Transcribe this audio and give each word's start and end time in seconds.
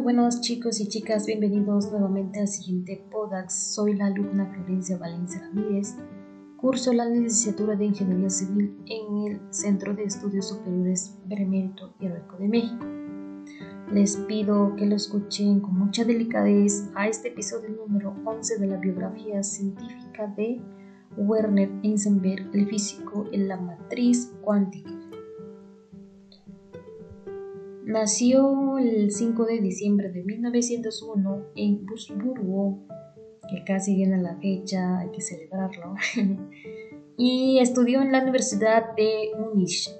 buenos 0.00 0.40
chicos 0.40 0.80
y 0.80 0.88
chicas, 0.88 1.26
bienvenidos 1.26 1.90
nuevamente 1.90 2.40
al 2.40 2.48
siguiente 2.48 3.04
PODAX. 3.10 3.74
Soy 3.74 3.94
la 3.94 4.06
alumna 4.06 4.46
Florencia 4.46 4.96
Valencia 4.96 5.40
Ramírez, 5.40 5.94
curso 6.56 6.94
la 6.94 7.04
licenciatura 7.04 7.76
de 7.76 7.84
Ingeniería 7.84 8.30
Civil 8.30 8.78
en 8.86 9.26
el 9.26 9.40
Centro 9.50 9.94
de 9.94 10.04
Estudios 10.04 10.48
Superiores 10.48 11.18
Beremérito 11.26 11.92
Heroico 12.00 12.38
de 12.38 12.48
México. 12.48 12.86
Les 13.92 14.16
pido 14.16 14.74
que 14.76 14.86
lo 14.86 14.96
escuchen 14.96 15.60
con 15.60 15.78
mucha 15.78 16.04
delicadez 16.04 16.88
a 16.94 17.06
este 17.06 17.28
episodio 17.28 17.68
número 17.68 18.16
11 18.24 18.56
de 18.58 18.66
la 18.68 18.78
biografía 18.78 19.42
científica 19.42 20.28
de 20.34 20.62
Werner 21.18 21.70
Heisenberg, 21.82 22.48
el 22.54 22.66
físico 22.68 23.26
en 23.32 23.48
la 23.48 23.58
matriz 23.58 24.32
cuántica. 24.40 24.99
Nació 27.90 28.78
el 28.78 29.10
5 29.10 29.46
de 29.46 29.60
diciembre 29.60 30.10
de 30.10 30.22
1901 30.22 31.46
en 31.56 31.84
Busburgo, 31.86 32.86
que 33.50 33.64
casi 33.64 33.96
viene 33.96 34.22
la 34.22 34.36
fecha, 34.36 35.00
hay 35.00 35.10
que 35.10 35.20
celebrarlo, 35.20 35.96
y 37.16 37.58
estudió 37.58 38.00
en 38.00 38.12
la 38.12 38.22
Universidad 38.22 38.94
de 38.94 39.32
Múnich. 39.36 39.90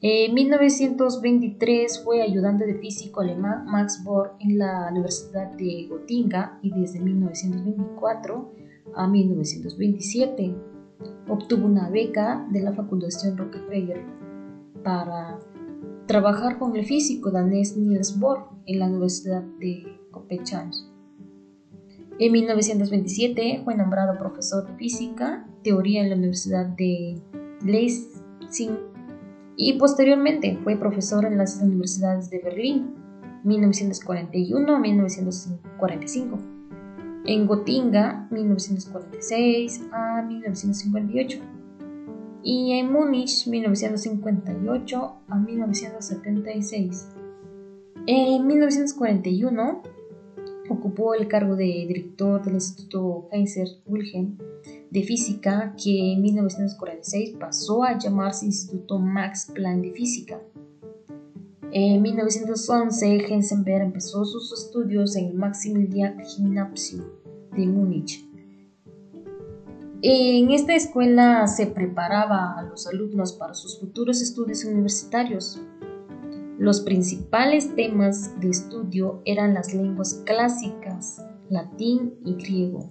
En 0.00 0.32
1923 0.32 2.02
fue 2.04 2.22
ayudante 2.22 2.64
de 2.64 2.78
físico 2.78 3.20
alemán 3.20 3.66
Max 3.66 4.02
Bohr 4.02 4.32
en 4.40 4.56
la 4.56 4.88
Universidad 4.90 5.52
de 5.52 5.88
Gotinga 5.90 6.58
y 6.62 6.70
desde 6.70 7.00
1924 7.00 8.50
a 8.94 9.06
1927 9.06 10.54
obtuvo 11.28 11.66
una 11.66 11.90
beca 11.90 12.48
de 12.50 12.62
la 12.62 12.72
Fundación 12.72 13.36
Rockefeller 13.36 14.02
para 14.82 15.38
trabajar 16.12 16.58
con 16.58 16.76
el 16.76 16.84
físico 16.84 17.30
danés 17.30 17.74
Niels 17.74 18.20
Bohr 18.20 18.44
en 18.66 18.80
la 18.80 18.86
Universidad 18.86 19.40
de 19.58 19.98
Copenhague. 20.10 20.76
En 22.18 22.32
1927 22.32 23.62
fue 23.64 23.74
nombrado 23.74 24.18
profesor 24.18 24.66
de 24.66 24.76
física, 24.76 25.48
teoría 25.64 26.02
en 26.02 26.10
la 26.10 26.16
Universidad 26.16 26.66
de 26.66 27.18
Leipzig 27.64 28.78
y 29.56 29.78
posteriormente 29.78 30.58
fue 30.62 30.76
profesor 30.76 31.24
en 31.24 31.38
las 31.38 31.62
universidades 31.62 32.28
de 32.28 32.40
Berlín, 32.40 32.94
1941 33.44 34.78
1945, 34.80 36.38
en 37.24 37.46
Gotinga, 37.46 38.28
1946 38.30 39.80
a 39.92 40.20
1958 40.20 41.51
y 42.42 42.72
en 42.72 42.92
Múnich 42.92 43.46
1958 43.46 45.12
a 45.28 45.38
1976. 45.38 47.08
En 48.06 48.46
1941 48.46 49.82
ocupó 50.68 51.14
el 51.14 51.28
cargo 51.28 51.54
de 51.54 51.86
director 51.86 52.44
del 52.44 52.54
Instituto 52.54 53.28
Kaiser 53.30 53.68
Wilhelm 53.86 54.38
de 54.90 55.02
Física, 55.02 55.74
que 55.82 56.12
en 56.12 56.22
1946 56.22 57.36
pasó 57.38 57.84
a 57.84 57.98
llamarse 57.98 58.46
Instituto 58.46 58.98
Max 58.98 59.50
Planck 59.54 59.82
de 59.82 59.92
Física. 59.92 60.40
En 61.70 62.02
1911, 62.02 63.26
Heisenberg 63.26 63.82
empezó 63.82 64.24
sus 64.24 64.52
estudios 64.52 65.16
en 65.16 65.26
el 65.26 65.34
Maximilian 65.34 66.18
Gymnasium 66.20 67.04
de 67.56 67.66
Múnich 67.66 68.31
en 70.02 70.50
esta 70.50 70.74
escuela 70.74 71.46
se 71.46 71.68
preparaba 71.68 72.58
a 72.58 72.62
los 72.62 72.88
alumnos 72.88 73.34
para 73.34 73.54
sus 73.54 73.78
futuros 73.78 74.20
estudios 74.20 74.64
universitarios. 74.64 75.62
Los 76.58 76.80
principales 76.80 77.74
temas 77.76 78.38
de 78.40 78.50
estudio 78.50 79.22
eran 79.24 79.54
las 79.54 79.72
lenguas 79.72 80.22
clásicas, 80.26 81.24
latín 81.48 82.14
y 82.24 82.34
griego, 82.34 82.90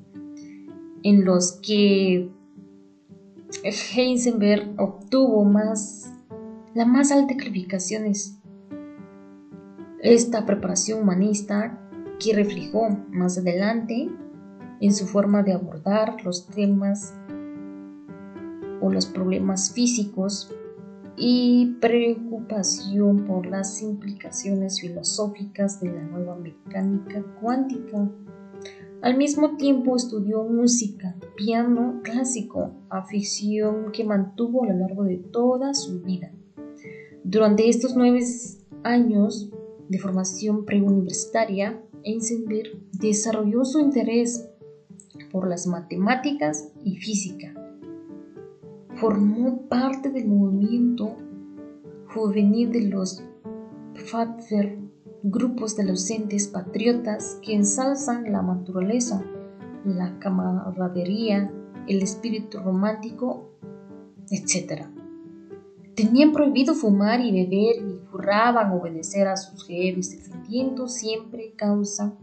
en 1.04 1.26
los 1.26 1.60
que 1.62 2.32
Heisenberg 3.64 4.74
obtuvo 4.78 5.44
más, 5.44 6.14
más 6.74 7.12
altas 7.12 7.36
calificaciones. 7.38 8.38
Esta 10.02 10.46
preparación 10.46 11.02
humanista 11.02 11.78
que 12.20 12.34
reflejó 12.34 12.90
más 13.10 13.38
adelante 13.38 14.10
en 14.82 14.94
su 14.94 15.06
forma 15.06 15.44
de 15.44 15.54
abordar 15.54 16.24
los 16.26 16.48
temas 16.48 17.14
o 18.82 18.92
los 18.92 19.06
problemas 19.06 19.72
físicos 19.74 20.54
y 21.16 21.78
preocupación 21.80 23.26
por 23.26 23.46
las 23.46 23.82
implicaciones 23.84 24.82
filosóficas 24.82 25.80
de 25.80 25.94
la 25.94 26.02
nueva 26.02 26.36
mecánica 26.36 27.24
cuántica. 27.40 28.10
Al 29.04 29.18
mismo 29.18 29.56
tiempo 29.58 29.96
estudió 29.96 30.44
música, 30.44 31.16
piano 31.36 32.02
clásico, 32.04 32.72
afición 32.90 33.92
que 33.92 34.04
mantuvo 34.04 34.64
a 34.64 34.68
lo 34.68 34.78
largo 34.78 35.04
de 35.04 35.18
toda 35.18 35.76
su 35.76 36.02
vida. 36.02 36.32
Durante 37.24 37.70
estos 37.70 37.96
nueve 37.96 38.20
años 38.84 39.52
de 39.90 40.00
formación 40.00 40.66
preuniversitaria, 40.66 41.84
Eisenberg 42.04 42.80
desarrolló 42.94 43.64
su 43.64 43.80
interés 43.80 44.51
por 45.32 45.48
las 45.48 45.68
matemáticas 45.68 46.72
y 46.84 46.98
física. 46.98 47.54
Formó 48.96 49.68
parte 49.68 50.10
del 50.10 50.28
movimiento 50.28 51.16
juvenil 52.14 52.72
de 52.72 52.82
los 52.90 53.24
Pfadfer, 53.94 54.78
grupos 55.24 55.76
de 55.76 55.86
docentes 55.86 56.48
patriotas 56.48 57.40
que 57.44 57.56
ensalzan 57.56 58.32
la 58.32 58.42
naturaleza, 58.42 59.24
la 59.86 60.18
camaradería, 60.20 61.52
el 61.88 62.02
espíritu 62.02 62.60
romántico, 62.60 63.50
etc. 64.30 64.86
Tenían 65.96 66.32
prohibido 66.32 66.74
fumar 66.74 67.22
y 67.22 67.32
beber 67.32 67.76
y 67.78 68.00
juraban 68.12 68.72
obedecer 68.72 69.28
a 69.28 69.38
sus 69.38 69.66
jefes, 69.66 70.12
defendiendo 70.12 70.88
siempre 70.88 71.54
causas 71.56 72.14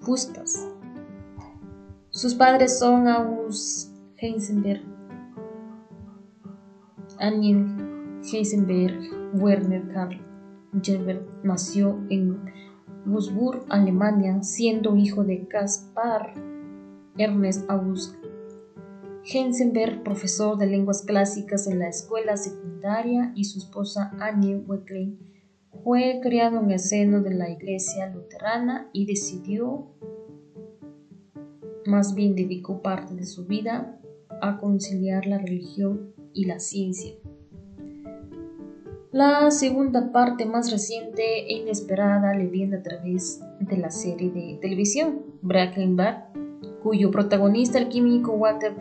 justas. 0.00 0.71
Sus 2.22 2.36
padres 2.36 2.78
son 2.78 3.08
August 3.08 3.96
Heisenberg, 4.16 4.80
Annie 7.18 7.66
Heisenberg, 8.32 8.94
Werner 9.40 9.82
Karl 9.92 10.20
Gelber 10.80 11.26
nació 11.42 11.98
en 12.10 12.40
Würzburg, 13.06 13.64
Alemania, 13.70 14.40
siendo 14.44 14.94
hijo 14.94 15.24
de 15.24 15.48
Caspar 15.48 16.32
Ernest 17.18 17.68
August 17.68 18.14
Heisenberg, 19.24 20.04
profesor 20.04 20.56
de 20.58 20.68
lenguas 20.68 21.02
clásicas 21.02 21.66
en 21.66 21.80
la 21.80 21.88
escuela 21.88 22.36
secundaria, 22.36 23.32
y 23.34 23.46
su 23.46 23.58
esposa 23.58 24.12
Annie 24.20 24.58
Weckling. 24.58 25.18
Fue 25.82 26.20
criado 26.22 26.60
en 26.60 26.70
el 26.70 26.78
seno 26.78 27.20
de 27.20 27.34
la 27.34 27.50
iglesia 27.50 28.06
luterana 28.06 28.88
y 28.92 29.06
decidió 29.06 29.88
más 31.86 32.14
bien 32.14 32.34
dedicó 32.34 32.82
parte 32.82 33.14
de 33.14 33.24
su 33.24 33.46
vida 33.46 34.00
a 34.40 34.58
conciliar 34.58 35.26
la 35.26 35.38
religión 35.38 36.12
y 36.32 36.46
la 36.46 36.58
ciencia. 36.58 37.14
La 39.12 39.50
segunda 39.50 40.10
parte 40.10 40.46
más 40.46 40.70
reciente 40.70 41.22
e 41.22 41.58
inesperada 41.58 42.34
le 42.34 42.46
viene 42.46 42.76
a 42.76 42.82
través 42.82 43.42
de 43.60 43.76
la 43.76 43.90
serie 43.90 44.30
de 44.30 44.58
televisión 44.60 45.20
Breaking 45.42 45.96
Bad, 45.96 46.32
cuyo 46.82 47.10
protagonista, 47.10 47.78
el 47.78 47.88
químico 47.88 48.32
Walter 48.32 48.74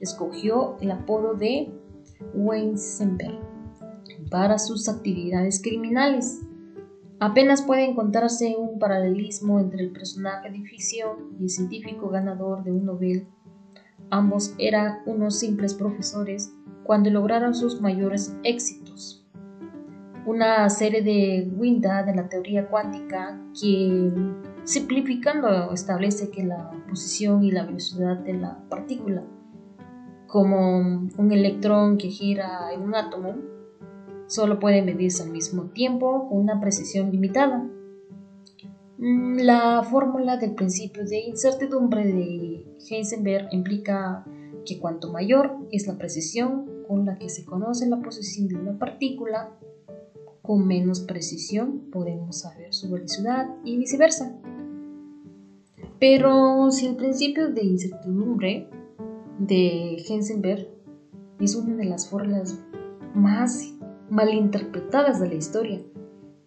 escogió 0.00 0.76
el 0.80 0.90
apodo 0.90 1.34
de 1.34 1.72
Weisenberg 2.34 3.38
para 4.30 4.58
sus 4.58 4.88
actividades 4.88 5.62
criminales. 5.62 6.42
Apenas 7.20 7.62
puede 7.62 7.84
encontrarse 7.84 8.54
un 8.56 8.78
paralelismo 8.78 9.58
entre 9.58 9.82
el 9.82 9.90
personaje 9.90 10.50
de 10.50 10.60
ficción 10.60 11.36
y 11.40 11.44
el 11.44 11.50
científico 11.50 12.08
ganador 12.10 12.62
de 12.62 12.70
un 12.70 12.84
Nobel. 12.84 13.26
Ambos 14.10 14.54
eran 14.58 15.00
unos 15.04 15.36
simples 15.36 15.74
profesores 15.74 16.54
cuando 16.84 17.10
lograron 17.10 17.54
sus 17.54 17.80
mayores 17.80 18.36
éxitos. 18.44 19.26
Una 20.26 20.70
serie 20.70 21.02
de 21.02 21.50
Winda 21.56 22.04
de 22.04 22.14
la 22.14 22.28
teoría 22.28 22.68
cuántica 22.68 23.40
que, 23.60 24.12
simplificando, 24.62 25.72
establece 25.72 26.30
que 26.30 26.44
la 26.44 26.70
posición 26.88 27.42
y 27.42 27.50
la 27.50 27.64
velocidad 27.64 28.18
de 28.18 28.34
la 28.34 28.58
partícula, 28.68 29.24
como 30.28 30.78
un 30.78 31.32
electrón 31.32 31.98
que 31.98 32.10
gira 32.10 32.72
en 32.72 32.82
un 32.82 32.94
átomo, 32.94 33.57
solo 34.28 34.60
puede 34.60 34.82
medirse 34.82 35.24
al 35.24 35.30
mismo 35.30 35.64
tiempo 35.70 36.28
con 36.28 36.38
una 36.38 36.60
precisión 36.60 37.10
limitada. 37.10 37.68
Mm, 38.98 39.38
la 39.40 39.82
fórmula 39.82 40.36
del 40.36 40.54
principio 40.54 41.04
de 41.04 41.20
incertidumbre 41.20 42.04
de 42.04 42.66
Heisenberg 42.88 43.48
implica 43.52 44.24
que 44.64 44.78
cuanto 44.78 45.12
mayor 45.12 45.56
es 45.72 45.86
la 45.86 45.96
precisión 45.96 46.84
con 46.86 47.06
la 47.06 47.18
que 47.18 47.28
se 47.28 47.44
conoce 47.44 47.88
la 47.88 48.00
posición 48.00 48.48
de 48.48 48.56
una 48.56 48.78
partícula, 48.78 49.56
con 50.42 50.66
menos 50.66 51.00
precisión 51.00 51.90
podemos 51.90 52.40
saber 52.40 52.72
su 52.72 52.90
velocidad 52.90 53.48
y 53.64 53.76
viceversa. 53.76 54.38
Pero 56.00 56.70
si 56.70 56.86
el 56.86 56.96
principio 56.96 57.52
de 57.52 57.64
incertidumbre 57.64 58.68
de 59.38 59.96
Heisenberg 60.08 60.68
es 61.40 61.54
una 61.54 61.76
de 61.76 61.84
las 61.84 62.08
formas 62.08 62.58
más 63.14 63.77
malinterpretadas 64.10 65.20
de 65.20 65.28
la 65.28 65.34
historia, 65.34 65.82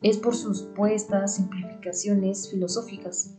es 0.02 0.18
por 0.18 0.36
sus 0.36 0.64
puestas 0.64 1.36
simplificaciones 1.36 2.50
filosóficas. 2.50 3.38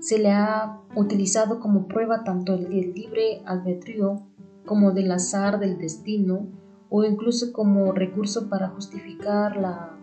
Se 0.00 0.18
le 0.18 0.30
ha 0.30 0.80
utilizado 0.94 1.60
como 1.60 1.86
prueba 1.86 2.24
tanto 2.24 2.54
el 2.54 2.68
del 2.68 2.92
libre 2.94 3.42
albedrío 3.46 4.22
como 4.66 4.92
del 4.92 5.10
azar 5.10 5.58
del 5.58 5.78
destino 5.78 6.48
o 6.90 7.04
incluso 7.04 7.52
como 7.52 7.92
recurso 7.92 8.48
para 8.48 8.68
justificar 8.68 9.56
la 9.56 9.96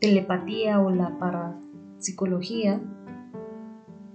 telepatía 0.00 0.80
o 0.80 0.90
la 0.90 1.18
parapsicología. 1.18 2.80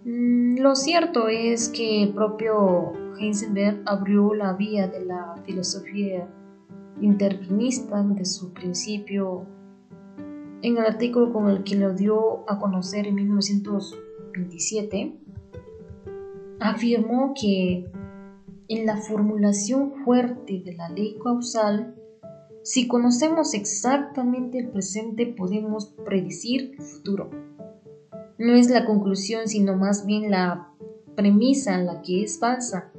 Mm, 0.04 0.60
lo 0.60 0.76
cierto 0.76 1.28
es 1.28 1.70
que 1.70 2.04
el 2.04 2.14
propio 2.14 2.94
Heisenberg 3.20 3.82
abrió 3.86 4.34
la 4.34 4.54
vía 4.54 4.88
de 4.88 5.06
la 5.06 5.36
filosofía 5.46 6.28
intervenista 7.02 8.04
de 8.04 8.26
su 8.26 8.54
principio 8.54 9.46
en 10.62 10.78
el 10.78 10.86
artículo 10.86 11.32
con 11.32 11.50
el 11.50 11.64
que 11.64 11.76
lo 11.76 11.94
dio 11.94 12.50
a 12.50 12.60
conocer 12.60 13.08
en 13.08 13.16
1927, 13.16 15.16
afirmó 16.60 17.34
que 17.40 17.90
en 18.68 18.86
la 18.86 18.98
formulación 18.98 19.94
fuerte 20.04 20.62
de 20.66 20.74
la 20.74 20.90
ley 20.90 21.18
causal, 21.24 21.96
si 22.64 22.88
conocemos 22.88 23.54
exactamente 23.54 24.60
el 24.60 24.70
presente 24.70 25.28
podemos 25.28 25.94
predecir 26.04 26.76
el 26.78 26.84
futuro. 26.84 27.30
No 28.38 28.54
es 28.54 28.70
la 28.70 28.86
conclusión, 28.86 29.48
sino 29.48 29.78
más 29.78 30.06
bien 30.06 30.32
la 30.32 30.74
premisa 31.16 31.78
la 31.78 32.02
que 32.02 32.24
es 32.24 32.40
falsa. 32.40 32.92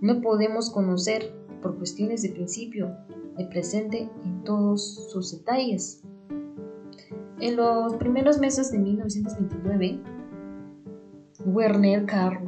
No 0.00 0.22
podemos 0.22 0.70
conocer, 0.70 1.34
por 1.60 1.76
cuestiones 1.76 2.22
de 2.22 2.30
principio, 2.30 2.96
el 3.38 3.48
presente 3.48 4.08
en 4.24 4.44
todos 4.44 5.10
sus 5.10 5.32
detalles. 5.32 6.02
En 7.40 7.56
los 7.56 7.94
primeros 7.96 8.38
meses 8.38 8.70
de 8.70 8.78
1929, 8.78 10.00
Werner 11.46 12.04
Karl 12.06 12.38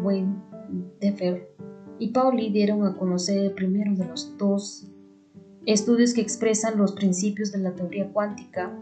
Defer 1.01 1.49
y 1.99 2.09
Pauli 2.09 2.51
dieron 2.51 2.87
a 2.87 2.97
conocer 2.97 3.39
el 3.39 3.53
primero 3.53 3.95
de 3.95 4.07
los 4.07 4.37
dos 4.37 4.89
estudios 5.67 6.15
que 6.15 6.21
expresan 6.21 6.79
los 6.79 6.93
principios 6.93 7.53
de 7.53 7.59
la 7.59 7.75
teoría 7.75 8.13
cuántica 8.13 8.77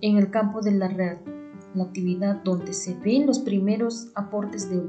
en 0.00 0.16
el 0.16 0.30
campo 0.30 0.60
de 0.60 0.72
la 0.72 0.88
relatividad, 0.88 2.42
donde 2.42 2.72
se 2.72 2.94
ven 2.98 3.26
los 3.26 3.38
primeros 3.38 4.10
aportes 4.14 4.68
de 4.70 4.82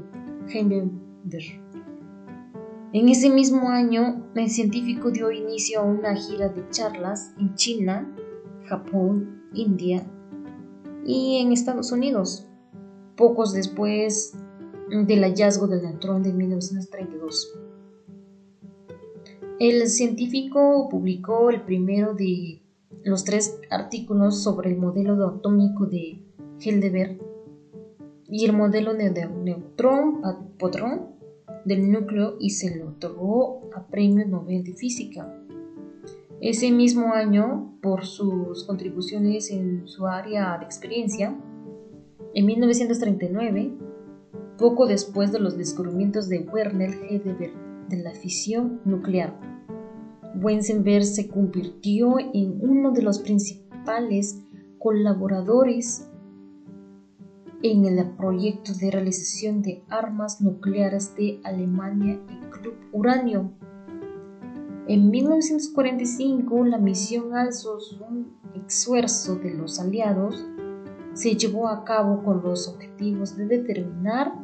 Heisenberg. 0.48 1.63
En 2.94 3.08
ese 3.08 3.28
mismo 3.28 3.70
año, 3.70 4.24
el 4.36 4.48
científico 4.48 5.10
dio 5.10 5.32
inicio 5.32 5.80
a 5.80 5.82
una 5.82 6.14
gira 6.14 6.48
de 6.48 6.70
charlas 6.70 7.34
en 7.40 7.56
China, 7.56 8.16
Japón, 8.66 9.42
India 9.52 10.06
y 11.04 11.38
en 11.38 11.50
Estados 11.50 11.90
Unidos. 11.90 12.46
Pocos 13.16 13.52
después 13.52 14.38
del 14.88 15.24
hallazgo 15.24 15.66
del 15.66 15.82
neutrón 15.82 16.22
de 16.22 16.34
1932. 16.34 17.58
El 19.58 19.88
científico 19.88 20.88
publicó 20.88 21.50
el 21.50 21.62
primero 21.62 22.14
de 22.14 22.62
los 23.02 23.24
tres 23.24 23.58
artículos 23.70 24.40
sobre 24.40 24.70
el 24.70 24.76
modelo 24.76 25.14
atómico 25.26 25.86
de 25.86 26.22
Heidelberg 26.60 27.18
y 28.28 28.44
el 28.44 28.52
modelo 28.52 28.94
de 28.94 29.10
neutrón-potrón 29.10 31.13
del 31.64 31.90
núcleo 31.90 32.36
y 32.38 32.50
se 32.50 32.76
lo 32.76 32.88
otorgó 32.88 33.70
a 33.74 33.86
Premio 33.86 34.26
Nobel 34.26 34.64
de 34.64 34.74
Física. 34.74 35.34
Ese 36.40 36.70
mismo 36.70 37.14
año, 37.14 37.78
por 37.80 38.04
sus 38.04 38.64
contribuciones 38.64 39.50
en 39.50 39.88
su 39.88 40.06
área 40.06 40.58
de 40.58 40.64
experiencia, 40.64 41.34
en 42.34 42.46
1939, 42.46 43.72
poco 44.58 44.86
después 44.86 45.32
de 45.32 45.40
los 45.40 45.56
descubrimientos 45.56 46.28
de 46.28 46.40
Werner 46.40 46.90
Heidelberg 46.90 47.54
de 47.88 47.96
la 48.02 48.12
fisión 48.12 48.80
nuclear. 48.84 49.38
Weisenberg 50.40 51.04
se 51.04 51.28
convirtió 51.28 52.18
en 52.18 52.58
uno 52.60 52.90
de 52.90 53.02
los 53.02 53.20
principales 53.20 54.40
colaboradores 54.78 56.10
en 57.64 57.86
el 57.86 58.10
proyecto 58.10 58.74
de 58.74 58.90
realización 58.90 59.62
de 59.62 59.82
armas 59.88 60.42
nucleares 60.42 61.16
de 61.16 61.40
Alemania 61.44 62.20
y 62.28 62.50
Club 62.50 62.74
Uranio. 62.92 63.52
En 64.86 65.10
1945, 65.10 66.66
la 66.66 66.76
misión 66.76 67.34
Alsos, 67.34 67.98
un 68.06 68.36
esfuerzo 68.66 69.36
de 69.36 69.54
los 69.54 69.80
aliados, 69.80 70.46
se 71.14 71.36
llevó 71.36 71.68
a 71.68 71.84
cabo 71.84 72.22
con 72.22 72.42
los 72.42 72.68
objetivos 72.68 73.34
de 73.34 73.46
determinar 73.46 74.34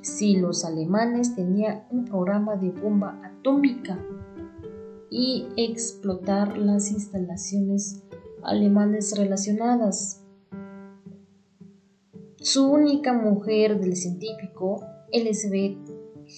si 0.00 0.36
los 0.36 0.64
alemanes 0.64 1.36
tenían 1.36 1.84
un 1.90 2.06
programa 2.06 2.56
de 2.56 2.72
bomba 2.72 3.20
atómica 3.22 4.04
y 5.10 5.46
explotar 5.56 6.58
las 6.58 6.90
instalaciones 6.90 8.02
alemanes 8.42 9.16
relacionadas. 9.16 10.24
Su 12.40 12.70
única 12.70 13.12
mujer 13.12 13.80
del 13.80 13.96
científico, 13.96 14.80
Elizabeth 15.10 15.76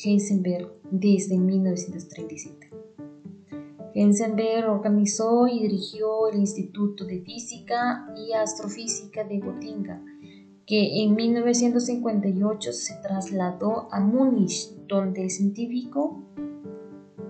Heisenberg, 0.03 0.73
desde 0.91 1.37
1937. 1.37 2.71
Heisenberg 3.95 4.71
organizó 4.71 5.47
y 5.47 5.61
dirigió 5.61 6.29
el 6.31 6.39
Instituto 6.39 7.05
de 7.05 7.21
Física 7.21 8.07
y 8.17 8.33
Astrofísica 8.33 9.25
de 9.25 9.41
Göttingen 9.41 10.11
que 10.67 11.03
en 11.03 11.17
1958 11.17 12.73
se 12.73 12.95
trasladó 13.03 13.93
a 13.93 14.01
Múnich, 14.01 14.71
donde 14.87 15.25
el 15.25 15.31
científico 15.31 16.23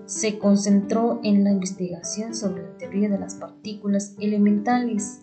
se 0.05 0.39
concentró 0.39 1.19
en 1.23 1.43
la 1.43 1.51
investigación 1.51 2.35
sobre 2.35 2.63
la 2.63 2.77
teoría 2.77 3.09
de 3.09 3.17
las 3.17 3.35
partículas 3.35 4.15
elementales, 4.19 5.21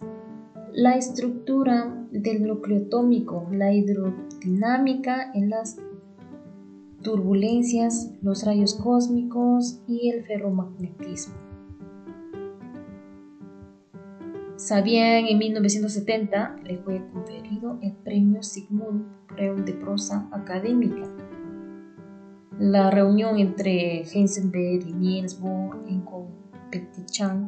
la 0.73 0.97
estructura 0.97 1.98
del 2.11 2.47
núcleo 2.47 2.87
atómico, 2.87 3.49
la 3.53 3.73
hidrodinámica 3.73 5.33
en 5.35 5.51
las 5.51 5.79
turbulencias, 7.03 8.13
los 8.23 8.45
rayos 8.45 8.75
cósmicos 8.75 9.81
y 9.87 10.11
el 10.11 10.25
ferromagnetismo. 10.25 11.35
Sabían 14.57 15.27
en 15.27 15.39
1970 15.39 16.57
le 16.65 16.79
fue 16.79 17.01
conferido 17.13 17.79
el 17.81 17.93
premio 17.93 18.43
Sigmund 18.43 19.05
Freud 19.29 19.61
de 19.61 19.73
prosa 19.73 20.29
académica. 20.33 21.09
La 22.59 22.91
reunión 22.91 23.39
entre 23.39 24.03
Heisenberg 24.03 24.85
y 24.85 24.93
Niels 24.93 25.41
en 25.87 26.01
Competition 26.01 27.47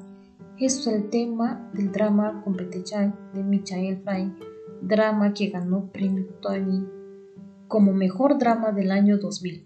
es 0.57 0.87
el 0.87 1.11
tema 1.11 1.69
del 1.75 1.91
drama 1.91 2.43
Competition 2.45 3.15
de 3.35 3.43
Michael 3.43 3.99
Frey, 4.05 4.33
drama 4.83 5.35
que 5.35 5.49
ganó 5.49 5.91
premio 5.93 6.27
Tony 6.41 6.87
como 7.69 7.93
mejor 7.93 8.39
drama 8.39 8.73
del 8.73 8.91
año 8.91 9.19
2000. 9.19 9.65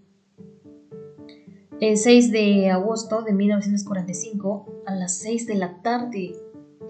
El 1.80 1.97
6 1.97 2.30
de 2.30 2.71
agosto 2.71 3.23
de 3.23 3.33
1945, 3.33 4.83
a 4.87 4.94
las 4.94 5.18
6 5.18 5.47
de 5.47 5.54
la 5.54 5.80
tarde, 5.83 6.35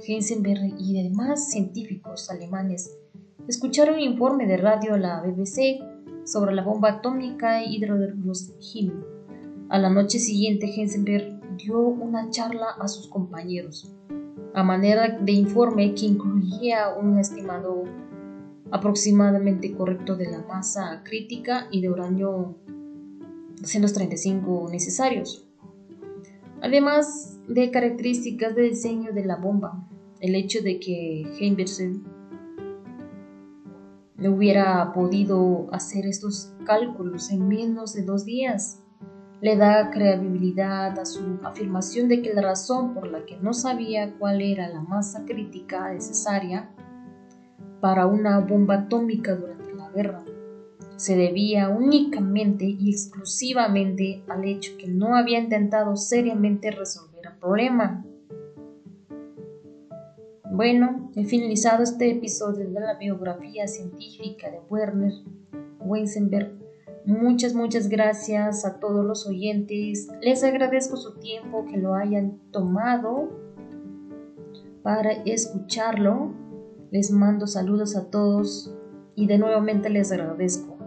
Heisenberg 0.07 0.75
y 0.79 1.03
demás 1.03 1.51
científicos 1.51 2.31
alemanes 2.31 2.99
escucharon 3.47 3.95
un 3.95 4.01
informe 4.01 4.47
de 4.47 4.57
radio 4.57 4.95
a 4.95 4.99
la 4.99 5.21
BBC 5.21 5.81
sobre 6.25 6.55
la 6.55 6.63
bomba 6.63 6.91
atómica 6.91 7.63
hidrogeno. 7.63 9.05
A 9.69 9.79
la 9.79 9.91
noche 9.91 10.19
siguiente, 10.19 10.67
Heisenberg 10.67 11.57
dio 11.57 11.79
una 11.79 12.31
charla 12.31 12.67
a 12.79 12.89
sus 12.89 13.09
compañeros, 13.09 13.93
a 14.53 14.63
manera 14.63 15.19
de 15.21 15.33
informe 15.33 15.95
que 15.95 16.07
incluía 16.07 16.89
un 17.01 17.19
estimado 17.19 17.85
aproximadamente 18.75 19.73
correcto 19.73 20.17
de 20.17 20.29
la 20.29 20.43
masa 20.43 21.05
crítica 21.05 21.69
y 21.71 21.81
de 21.81 21.91
uranio 21.91 22.57
235 23.61 24.67
necesarios, 24.69 25.47
además 26.61 27.39
de 27.47 27.71
características 27.71 28.57
de 28.57 28.63
diseño 28.63 29.13
de 29.13 29.25
la 29.27 29.37
bomba 29.37 29.89
el 30.19 30.35
hecho 30.35 30.61
de 30.61 30.81
que 30.81 31.23
Heisenberg 31.39 32.03
no 34.17 34.35
hubiera 34.35 34.93
podido 34.93 35.69
hacer 35.71 36.07
estos 36.07 36.53
cálculos 36.67 37.31
en 37.31 37.47
menos 37.47 37.93
de 37.93 38.03
dos 38.03 38.25
días 38.25 38.83
le 39.41 39.57
da 39.57 39.91
credibilidad 39.91 40.99
a 40.99 41.05
su 41.05 41.39
afirmación 41.45 42.09
de 42.09 42.23
que 42.23 42.35
la 42.35 42.43
razón 42.43 42.93
por 42.93 43.07
la 43.07 43.25
que 43.25 43.37
no 43.37 43.53
sabía 43.53 44.15
cuál 44.19 44.43
era 44.43 44.69
la 44.69 44.81
masa 44.81 45.25
crítica 45.25 45.93
necesaria 45.93 46.75
para 47.85 48.07
una 48.07 48.41
bomba 48.41 48.77
atómica 48.77 49.37
durante 49.37 49.75
la 49.75 49.91
guerra 49.91 50.25
se 50.97 51.17
debía 51.17 51.69
únicamente 51.69 52.65
y 52.65 52.89
exclusivamente 52.89 54.23
al 54.27 54.43
hecho 54.47 54.73
que 54.79 54.89
no 54.89 55.15
había 55.15 55.39
intentado 55.39 55.95
seriamente 55.95 56.71
resolver 56.71 57.27
el 57.27 57.39
problema. 57.39 58.03
Bueno, 60.51 61.11
he 61.15 61.27
finalizado 61.27 61.83
este 61.83 62.11
episodio 62.11 62.71
de 62.71 62.81
la 62.81 62.95
biografía 62.95 63.67
científica 63.67 64.51
de 64.51 64.61
Werner 64.71 65.13
Weisenberg. 65.81 66.53
Muchas, 67.05 67.53
muchas 67.53 67.91
gracias 67.91 68.65
a 68.65 68.81
todos 68.81 69.05
los 69.05 69.27
oyentes. 69.27 70.09
Les 70.23 70.43
agradezco 70.43 70.97
su 70.97 71.19
tiempo 71.19 71.67
que 71.67 71.77
lo 71.77 71.97
hayan 71.97 72.39
tomado 72.51 73.29
para 74.83 75.13
escucharlo. 75.27 76.44
Les 76.95 77.11
mando 77.11 77.49
saludos 77.49 77.97
a 77.97 78.09
todos 78.09 78.73
y 79.17 79.27
de 79.27 79.37
nuevamente 79.37 79.91
les 79.91 80.13
agradezco. 80.13 80.79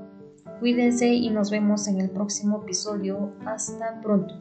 Cuídense 0.61 1.09
y 1.09 1.29
nos 1.31 1.51
vemos 1.51 1.85
en 1.89 1.99
el 1.99 2.09
próximo 2.09 2.61
episodio. 2.63 3.33
Hasta 3.45 3.99
pronto. 3.99 4.33